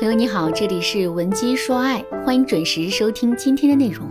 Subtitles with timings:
[0.00, 4.08] 朋友你好，这里是文姬说爱，欢迎准时收听今天的内容。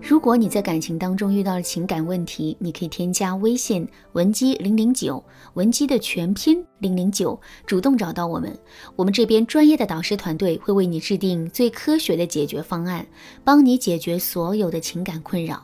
[0.00, 5.22] 如果你在感情当中遇到了情感问题，你可以添加微信文姬零零九，
[5.52, 8.58] 文姬的全拼零零九，主动找到我们，
[8.96, 13.06] 我们这边专业的导师团队会为你制定最科学的解决方案，
[13.44, 15.62] 帮你解决所有的情感困扰。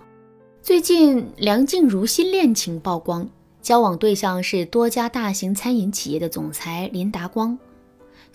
[0.60, 3.26] 最近梁静茹新恋情曝光，
[3.62, 7.58] 交往对象是多家大型餐饮企业的总裁林达光。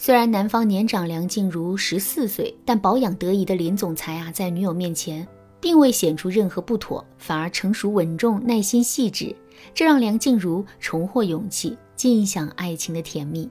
[0.05, 5.25] 虽然男方年长梁静茹十四岁，但保养得宜的林总裁啊，在女友面前
[5.61, 9.34] 并未显出任何不妥，反而成熟稳重、耐心细致，
[9.73, 13.49] 这让梁静茹重获勇气，尽享爱情的甜蜜。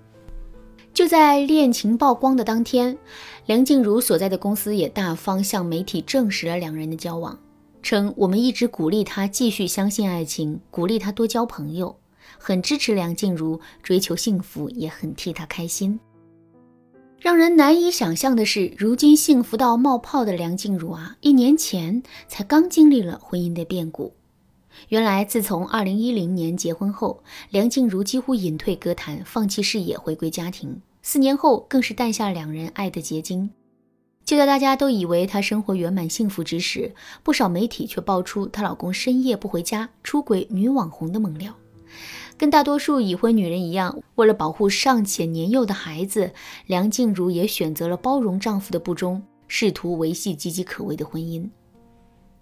[0.92, 2.98] 就在恋情曝光的当天，
[3.46, 7.38] 梁静茹所在的公司也大方向媒体证实了两人的交往，
[7.82, 11.96] 称我们一直鼓励她继续相信爱情，鼓励她多交朋友，
[12.36, 15.98] 很支持梁静茹追求幸福，也很替她开心。
[17.22, 24.12] 让人难以想象的是，如今幸福到冒泡的梁静茹啊，一年前才刚经历了婚姻的变故。
[24.88, 30.82] 原来，自从2010年结婚后，梁静茹几乎隐退歌坛，放弃事业，回归家庭。
[31.00, 33.48] 四年后，更是诞下两人爱的结晶。
[34.24, 41.54] 就在大家都以为她生活圆满幸福之时，不少媒体却爆出她老公深夜不回家、出轨女网红的猛料。
[42.42, 46.32] 跟大多数已婚女人一样，为了保护尚且年幼的孩子，
[46.66, 51.48] 梁静茹也选择了包容丈夫的不忠，试图维系岌岌可危的婚姻。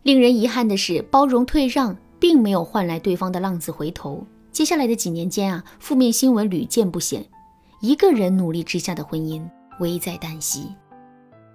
[0.02, 4.26] 令人遗憾的是，包容退让并没有换来对方的浪子回头。
[4.50, 7.22] 接下来的几年间啊，负面新闻屡见不鲜，
[7.82, 9.46] 一个人努力之下的婚姻
[9.80, 10.68] 危在旦夕。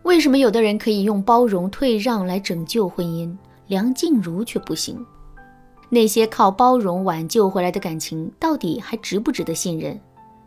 [0.03, 5.03] 为什么有的人可以用包容退让来拯救婚姻，梁静茹却不行？
[5.89, 9.99] 那些靠包容挽救回来的感情，到底还值不值得信任？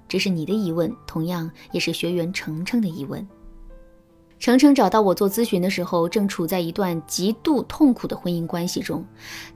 [0.09, 3.27] 这是你的疑问，同样也是学员程程的疑问。
[4.39, 9.05] 程程找到我做咨询的时候，正处在一段极度痛苦的婚姻关系中。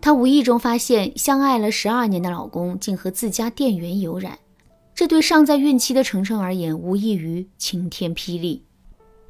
[0.01, 4.39] 她无意中发现，相爱了十二年的老公竟和自家店员有染，
[4.95, 8.65] 这对尚在孕期的程程而言，无异于晴天霹雳。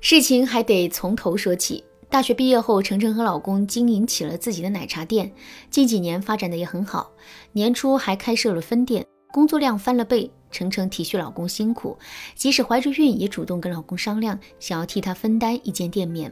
[0.01, 1.85] 事情还得从头说起。
[2.13, 5.33] 大学毕业后，程程和老公经营起了自己的奶茶店，
[5.71, 7.11] 近几年发展的也很好。
[7.53, 9.03] 年初还开设了分店，
[9.33, 10.31] 工作量翻了倍。
[10.51, 11.97] 程程体恤老公辛苦，
[12.35, 16.31] 即使怀着孕，也主动跟老公商量，想要替他分担一间店面。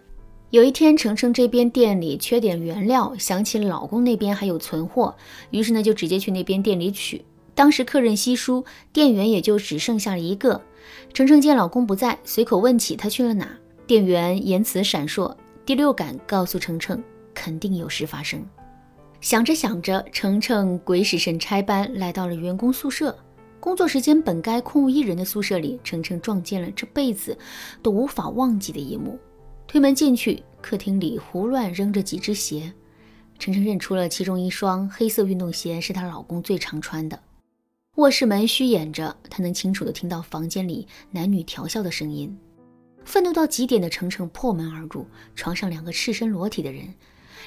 [0.50, 5.16] 有一天，程程这边店里缺点原料，想起老公那边还有存货，
[5.50, 7.24] 于是呢就直接去那边店里取。
[7.54, 8.62] 当时客人稀疏，
[8.92, 10.60] 店员也就只剩下了一个。
[11.14, 13.48] 程程见老公不在，随口问起他去了哪，
[13.86, 15.34] 店员言辞闪烁。
[15.70, 17.00] 第六感告诉程程，
[17.32, 18.44] 肯定有事发生。
[19.20, 23.16] 想着想着，程程鬼使神差般来到了员工宿舍。
[23.60, 27.38] 工作时间本该空无一人的宿舍里，程程撞见了这辈子
[27.84, 29.16] 都无法忘记的一幕。
[29.68, 32.72] 推门进去，客厅里胡乱扔着几只鞋。
[33.38, 37.16] 程程认出了其中一双黑色运动鞋是她老公最常穿的。
[37.94, 42.36] 卧室门虚掩着，她能清楚地听到房间里男女调笑的声音。
[43.10, 45.04] 愤怒到极点的程程破门而入，
[45.34, 46.94] 床上两个赤身裸体的人，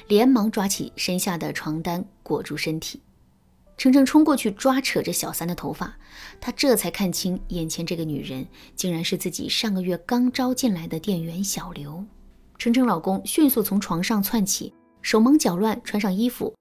[0.08, 3.00] 连忙抓起身下的床单裹住身体。
[3.78, 5.96] 程程冲过去抓扯着小三的头发，
[6.38, 12.04] 他这才看清眼前这个女人竟然是自己上个月刚招进来的店员小刘。
[12.58, 14.70] 程程老公迅速从床上窜起，
[15.00, 16.54] 手忙脚乱穿上衣服，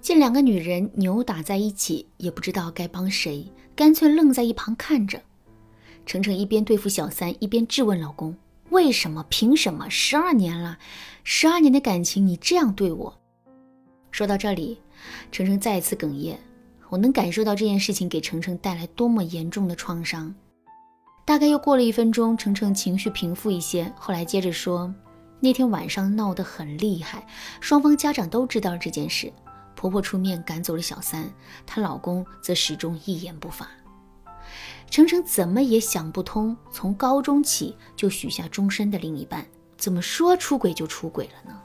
[0.00, 5.20] 见两个女人扭打在一起，也不知道该帮谁，干脆愣在一旁看着。
[6.08, 8.34] 程程一边对付小三，一边质问老公
[8.70, 9.22] ：“为什么？
[9.28, 9.90] 凭什么？
[9.90, 10.78] 十二年了，
[11.22, 13.14] 十二年的感情，你这样对我？”
[14.10, 14.78] 说到这里，
[15.30, 16.40] 程程再次哽咽。
[16.88, 20.34] 我能感受到这件事情给程程带来多么严重的创伤。
[21.26, 24.90] 大概又过了一分钟，程程情绪平复一些，后来接着说
[25.40, 27.26] ：“那天晚上闹得很厉害，
[27.60, 29.30] 双方家长都知道了这件事，
[29.76, 31.30] 婆婆出面赶走了小三，
[31.66, 33.68] 她老公则始终一言不发。”
[34.90, 39.46] 程程怎么也想不通，从高中起就许下终身的另一半，
[39.76, 41.60] 怎么说出轨就出轨了呢？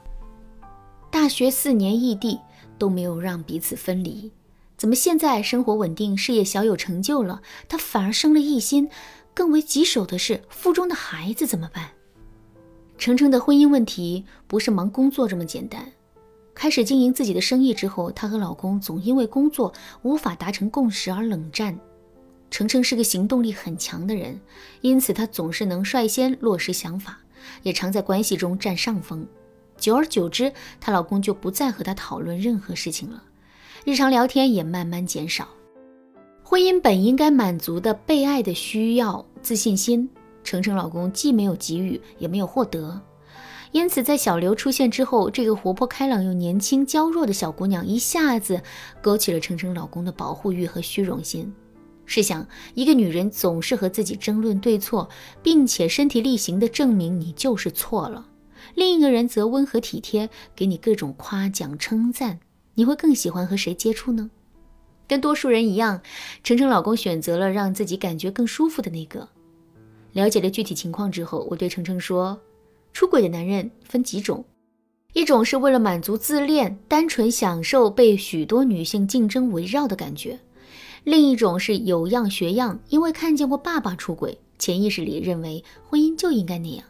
[1.10, 2.38] 大学四年异地
[2.78, 4.30] 都没有让彼此分离，
[4.76, 8.88] 怎么现在生活稳定，事业小有成就了，他反而生了异心？
[9.32, 11.90] 更为棘手的是，腹中的孩子怎么办？
[12.98, 15.90] 程程的婚姻问题不是忙工作这么简单。
[16.54, 19.72] 开始经营自己的生意之后，她和老公总因为工作
[20.02, 21.76] 无法达成共识而冷战。
[22.54, 24.40] 程程是个行动力很强的人，
[24.80, 27.18] 因此她总是能率先落实想法，
[27.64, 29.26] 也常在关系中占上风。
[29.76, 33.20] 久而久之，她老公就不再和她讨论任何事情了，
[33.84, 35.48] 日常聊天也慢慢减少。
[36.44, 40.08] 婚姻本应该满足的被爱的需要、自信心，
[40.44, 43.02] 程程老公既没有给予，也没有获得。
[43.72, 48.62] 因此，在小刘出现之后，这个活泼开朗又年轻娇弱的小姑娘一下子
[49.02, 51.52] 勾起了程程老公的保护欲和虚荣心。
[52.06, 55.08] 试想，一个女人总是和自己争论对错，
[55.42, 58.26] 并且身体力行地证明你就是错了；
[58.74, 62.40] 另一个人则温和体贴，给你各种夸奖称赞，
[62.74, 64.30] 你会更喜欢和谁接触呢？
[65.06, 66.00] 跟多数人一样，
[66.42, 69.28] 程程老公选择了让自己感觉更舒服的那个。
[70.12, 72.40] 了解了具体情况之后，我对程程说。
[72.92, 74.44] 出轨的男人分几种，
[75.14, 80.38] 一种是为了满足自恋，单纯享受被许多女性竞争围绕的感觉；
[81.04, 86.84] 另一种是有样学样，因为看见过爸爸出轨，潜意识里认为婚姻就应该那样；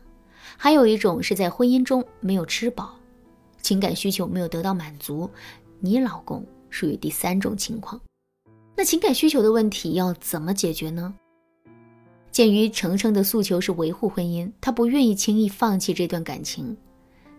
[0.56, 2.94] 还有一种是在婚姻中没有吃饱，
[3.60, 5.28] 情感需求没有得到满足。
[5.80, 8.00] 你老公属于第三种情况。
[8.76, 11.14] 那情感需求的问题要怎么解决呢？
[12.30, 16.76] 鉴于程程的诉求是维护婚姻，他不愿意轻易放弃这段感情。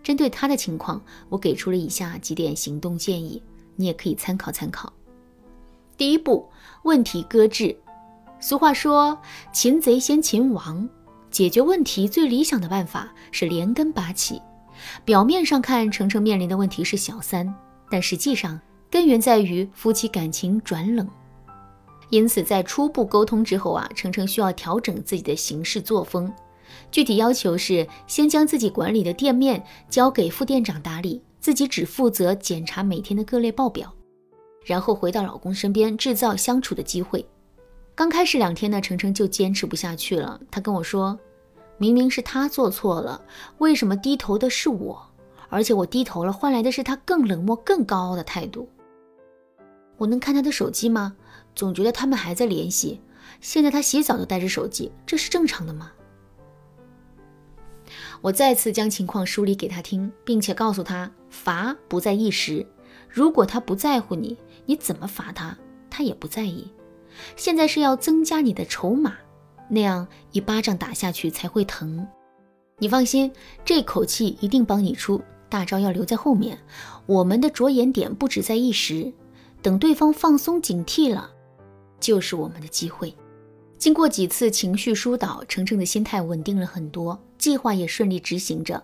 [0.02, 3.42] 针对他的情况，我给出了以下几点行动建议，
[3.76, 4.92] 你也可以参考参考。
[5.96, 6.48] 第一步，
[6.82, 7.76] 问题搁置。
[8.38, 9.18] 俗话说
[9.52, 10.86] “擒贼先擒王”，
[11.30, 14.40] 解决问题最理想的办法是连根拔起。
[15.04, 17.52] 表面上看，程程面临的问题是小三，
[17.90, 18.60] 但实际上
[18.90, 21.08] 根源在于夫妻感情转冷。
[22.10, 26.30] 因此，在初步沟通之后啊，程程需要调整自己的行事作风。
[26.90, 33.92] 具体要求是：先将自己管理的店面交给副店长打理，自己只负责检查每天的各类报表，
[34.66, 37.24] 然后回到老公身边，制造相处的机会。
[37.94, 40.38] 刚开始两天呢，程程就坚持不下去了。
[40.50, 41.16] 他跟我说
[41.78, 43.24] ：“明明是他做错了，
[43.58, 45.00] 为什么低头的是我？
[45.48, 48.68] 而且我低头了，换来的是他更冷漠、更高傲的态度。
[49.96, 51.16] 我能看他的手机吗？”
[51.54, 53.00] 总觉得他们还在联系。
[53.40, 55.92] 现在他洗澡都带着手机，这是正常的吗？
[58.20, 62.66] 我再次将情况梳理给他听，并且告诉他，罚不在一时。
[63.08, 64.36] 如果他不在乎你，
[64.66, 65.56] 你怎么罚他，
[65.88, 66.70] 他也不在意。
[67.36, 69.14] 现在是要增加你的筹码，
[69.70, 72.06] 那样一巴掌打下去才会疼。
[72.78, 73.32] 你放心，
[73.64, 76.58] 这口气一定帮你出，大招要留在后面。
[77.06, 79.10] 我们的着眼点不止在一时，
[79.62, 81.30] 等对方放松警惕了。
[81.98, 83.14] 就是我们的机会。
[83.78, 88.82] 经过几次情绪疏导，程程的心态稳定了很多，计划也顺利执行着。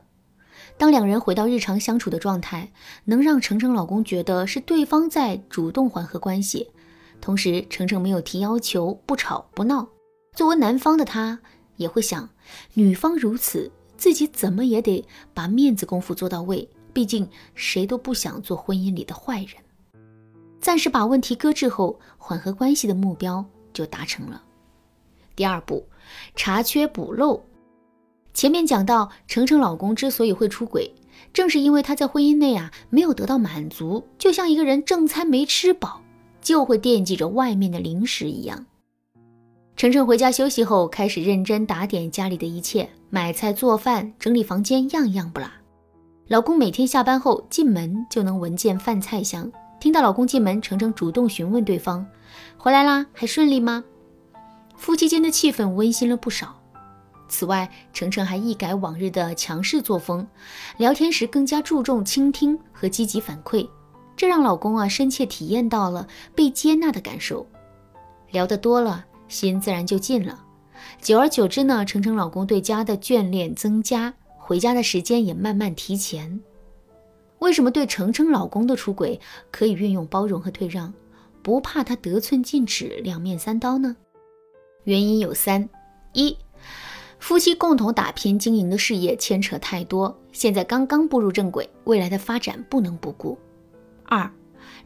[0.83, 2.73] 当两人回到日常相处的状态，
[3.05, 6.73] 能让程程老公觉得是对方在主动缓和关系，
[7.21, 9.87] 同时程程没有提要求，不吵不闹。
[10.35, 11.39] 作为男方的他，
[11.77, 12.29] 也会想，
[12.75, 16.69] 女方如此，自己怎么也得把面子功夫做到位。
[16.93, 19.51] 毕竟谁都不想做婚姻里的坏人。
[20.59, 24.43] 暂时把问题搁置后，缓和关系的目标就达成了。
[25.37, 25.87] 第二步，
[26.35, 27.41] 查缺补漏。
[28.35, 30.93] 前面讲到，程程老公之所以会出轨，
[31.33, 36.01] 正是因为他在婚姻内啊没有得到满足，就像一个人正餐没吃饱，
[36.41, 38.67] 就会惦记着外面的零食一样。
[39.77, 45.49] 程程回家休息后，开始认真打点家里的一切，买菜、做饭、整理房间，样样不落。
[46.29, 49.51] 老公每天下班后进门就能闻见饭菜香。
[49.81, 52.07] 听到老公进门，程程主动询问对方
[52.57, 53.83] ：“回来啦，还顺利吗？”
[54.77, 56.62] 夫妻间的气氛温馨了不少。
[57.33, 60.29] 此外，程程还一改往日的强势作风，
[60.77, 63.67] 聊天时更加注重倾听和积极反馈，
[64.15, 67.47] 这让老公啊深切体验到了被接纳的感受。
[68.33, 70.45] 聊得多了，心自然就近了。
[71.01, 76.39] 久而久之呢，程程老公对家的眷恋增加，回家的时间也慢慢提前。
[77.39, 79.19] 为什么对程程老公的出轨
[79.51, 80.93] 可以运用包容和退让，
[81.43, 83.97] 不怕他得寸进尺、两面三刀呢？
[84.85, 85.67] 原因有三：
[86.13, 86.37] 一、
[87.23, 93.39] 夫妻共同打拼经营的事业牵扯太多，现在刚刚步入正轨，未来的发展不能不顾；
[94.03, 94.29] 二、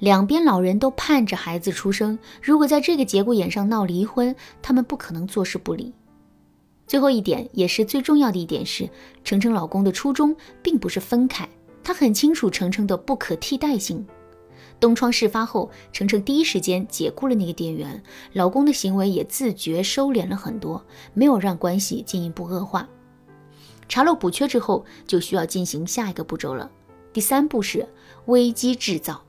[0.00, 5.94] 两边老人都盼着孩子出生，如果在这个节骨眼上闹离婚，他们不可能坐视不理。
[6.86, 8.86] 最后一点也是最重要的一点是，
[9.24, 11.48] 程程老公的初衷并不是分开。
[11.82, 14.06] 他很清楚程程的不可替代性。
[14.78, 18.02] 东窗事发后，程程第一时间解雇了那个店员，
[18.34, 22.88] 老公的行为也自觉收敛了很多，没有让关系进一步恶化。
[23.88, 26.70] 查漏补缺之后，就需要进行下一个步骤了。
[27.12, 27.88] 第三步是
[28.26, 29.22] 危机制造。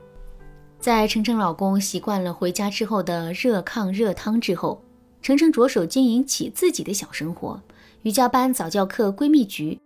[0.78, 4.82] 在程程老公习惯了回家之后的热炕热汤之后，
[5.22, 7.60] 程程着手经营起自己的小生活：
[8.02, 9.80] 瑜伽班、早教课、闺蜜局。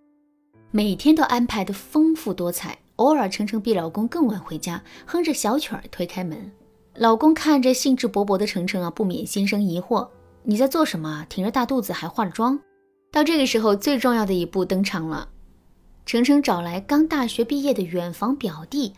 [0.71, 6.51] 每天都安排的丰富多彩，偶尔程程比老公更晚回家，哼着小曲儿推开门。
[6.95, 10.09] 老公看着兴致勃勃的程程啊，不免心生疑惑：
[10.43, 11.27] 你在做什么？
[11.29, 12.61] 挺着大肚子还化了妆？
[13.11, 15.29] 到这个时候，最重要的一步登场了。
[16.05, 18.95] 程程找来刚大学毕业的远房表弟，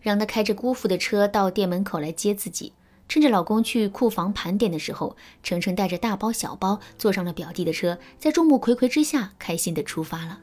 [0.00, 2.72] 让他开着姑父的车到店门口来接自己。
[3.08, 10.40] 趁着老公去库房盘点的时候，程程带着大包小包坐上了表弟的车，在众目睽睽之下，开心的出发了。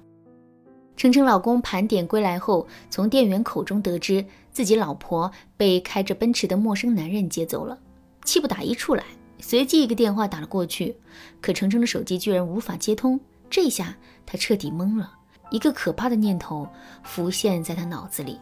[0.95, 7.77] 程程老公盘点归来后，从店员口中得知自己老婆被开着奔驰的陌生男人接走了，
[8.23, 9.03] 气不打一处来，
[9.39, 10.95] 随即一个电话打了过去，
[11.41, 13.19] 可程程的手机居然无法接通，
[13.49, 13.95] 这下
[14.25, 15.11] 他彻底懵了，
[15.49, 16.67] 一个可怕的念头
[17.03, 18.39] 浮现在他脑子里。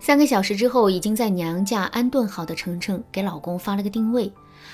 [0.00, 4.32] 三个小时之后，已经在娘家安顿好的程程给老公发了个定位，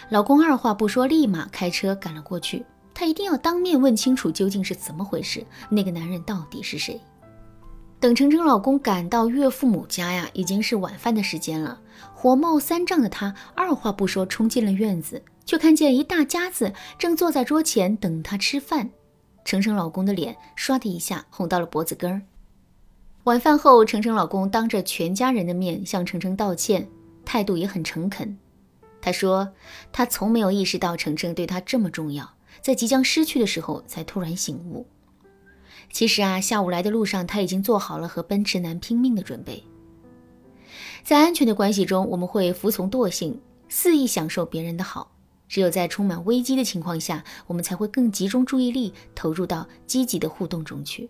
[0.09, 2.65] 老公二话不说，立马开车赶了过去。
[3.00, 7.00] 他一定要当面问清楚究竟是怎么回事，那个男人到底是谁？
[7.99, 11.80] 等程程老公赶到岳父母家呀，已经是晚饭的时间了。
[12.14, 18.90] 火冒三丈的他二话不说冲进了院子，却看见一大家子正坐在桌前等他吃饭。
[19.47, 22.21] 程程老公的脸唰的一下红到了脖子根儿。
[23.25, 26.87] 晚饭后，程程老公当着全家人的面向程程道歉，
[27.25, 28.37] 态度也很诚恳。
[29.00, 29.54] 他说
[29.90, 34.87] ：“他从没有意识到程程对他这么重要，在即将失去的时候才突然醒悟。
[35.93, 39.62] 其实啊，下午来的路上他已经做好了和奔驰男拼命的准备。
[41.02, 45.11] 在安全的关系中，我们会服从惰性，肆意享受别人的好；
[45.49, 51.09] 只有在充满危机的情况下，我们才会更集中注意力，投入到积极的互动中去。”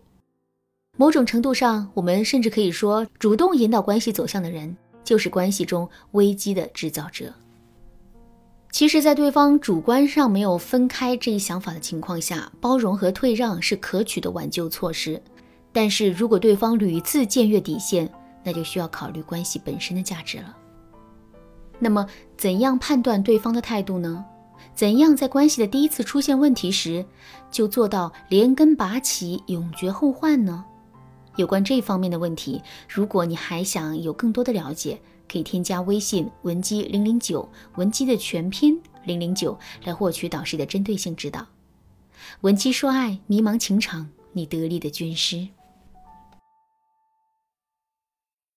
[0.96, 7.34] 某种程度上，我们甚至可以说，主动引导关系走向的人，就是关系中危机的制造者。
[8.72, 15.20] 其实，在对方主观上没有分开这一想法的情况下，包容和退让是可取的挽救措施。
[15.72, 18.10] 但是如果对方屡次僭越底线，
[18.44, 20.56] 那就需要考虑关系本身的价值了。
[21.78, 24.24] 那么，怎样判断对方的态度呢？
[24.74, 27.04] 怎样在关系的第一次出现问题时，
[27.50, 30.64] 就做到连根拔起，永绝后患呢？
[31.36, 35.00] 有关这方面的问题，如果你还想有更多的了解，
[35.30, 41.46] 可以添加微信文姬零零九，文姬的全拼零零九，来获取导师的针对性指导。
[42.40, 45.46] 文姬说爱，迷茫情场，你得力的军师。